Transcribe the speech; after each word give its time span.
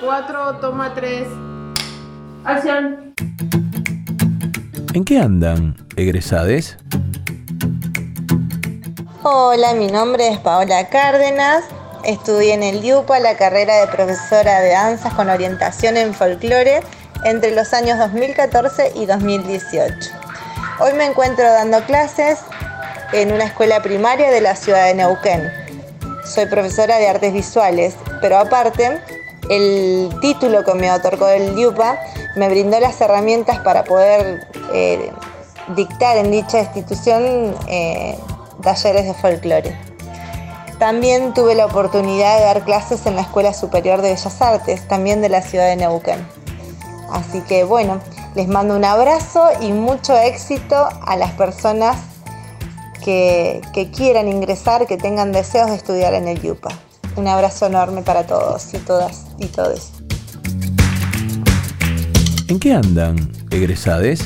4, 0.00 0.56
toma 0.60 0.94
3. 0.94 1.26
Acción. 2.44 3.14
¿En 4.94 5.04
qué 5.04 5.18
andan, 5.18 5.76
egresades? 5.96 6.76
Hola, 9.22 9.74
mi 9.74 9.88
nombre 9.88 10.28
es 10.28 10.38
Paola 10.38 10.88
Cárdenas. 10.88 11.64
Estudié 12.04 12.54
en 12.54 12.62
el 12.62 12.80
DIUPA 12.80 13.18
la 13.20 13.36
carrera 13.36 13.80
de 13.80 13.86
profesora 13.88 14.60
de 14.60 14.70
danzas 14.70 15.12
con 15.14 15.28
orientación 15.28 15.96
en 15.96 16.14
folclore 16.14 16.80
entre 17.24 17.54
los 17.54 17.72
años 17.74 17.98
2014 17.98 18.92
y 18.94 19.06
2018. 19.06 20.10
Hoy 20.80 20.92
me 20.94 21.06
encuentro 21.06 21.44
dando 21.44 21.82
clases 21.84 22.38
en 23.12 23.32
una 23.32 23.44
escuela 23.44 23.82
primaria 23.82 24.30
de 24.30 24.40
la 24.40 24.54
ciudad 24.54 24.86
de 24.86 24.94
Neuquén. 24.94 25.50
Soy 26.24 26.46
profesora 26.46 26.98
de 26.98 27.08
artes 27.08 27.32
visuales, 27.32 27.96
pero 28.24 28.38
aparte, 28.38 29.02
el 29.50 30.08
título 30.22 30.64
que 30.64 30.72
me 30.72 30.90
otorgó 30.90 31.28
el 31.28 31.54
DIUPA 31.54 31.98
me 32.36 32.48
brindó 32.48 32.80
las 32.80 32.98
herramientas 33.02 33.58
para 33.58 33.84
poder 33.84 34.48
eh, 34.72 35.12
dictar 35.76 36.16
en 36.16 36.30
dicha 36.30 36.60
institución 36.60 37.54
eh, 37.68 38.18
talleres 38.62 39.04
de 39.04 39.12
folclore. 39.12 39.78
También 40.78 41.34
tuve 41.34 41.54
la 41.54 41.66
oportunidad 41.66 42.38
de 42.38 42.44
dar 42.44 42.64
clases 42.64 43.04
en 43.04 43.14
la 43.14 43.20
Escuela 43.20 43.52
Superior 43.52 44.00
de 44.00 44.14
Bellas 44.14 44.40
Artes, 44.40 44.88
también 44.88 45.20
de 45.20 45.28
la 45.28 45.42
ciudad 45.42 45.66
de 45.66 45.76
Neuquén. 45.76 46.26
Así 47.12 47.42
que 47.42 47.64
bueno, 47.64 48.00
les 48.34 48.48
mando 48.48 48.74
un 48.74 48.86
abrazo 48.86 49.50
y 49.60 49.70
mucho 49.72 50.16
éxito 50.16 50.88
a 51.04 51.16
las 51.16 51.32
personas 51.32 51.98
que, 53.04 53.60
quieran 53.94 54.28
ingresar, 54.28 54.86
que 54.86 54.96
tengan 54.96 55.30
deseos 55.30 55.68
de 55.68 55.76
estudiar 55.76 56.14
en 56.14 56.26
el 56.26 56.40
YUPA. 56.40 56.70
Un 57.16 57.28
abrazo 57.28 57.66
enorme 57.66 58.02
para 58.02 58.26
todos 58.26 58.74
y 58.74 58.78
todas 58.78 59.26
y 59.38 59.46
todos. 59.46 59.92
¿En 62.48 62.58
qué 62.58 62.74
andan, 62.74 63.16
egresades? 63.50 64.20